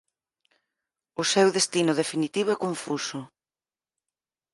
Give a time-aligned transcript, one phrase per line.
[1.21, 3.19] O seu destino definitivo é confuso.